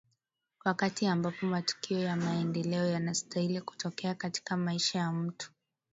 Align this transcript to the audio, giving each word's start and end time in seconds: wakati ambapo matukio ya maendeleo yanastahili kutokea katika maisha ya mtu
wakati 0.65 1.07
ambapo 1.07 1.45
matukio 1.45 1.99
ya 1.99 2.15
maendeleo 2.15 2.85
yanastahili 2.85 3.61
kutokea 3.61 4.15
katika 4.15 4.57
maisha 4.57 4.99
ya 4.99 5.11
mtu 5.11 5.51